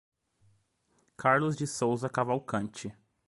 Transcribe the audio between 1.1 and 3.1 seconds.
Carlos de Souza Cavalcante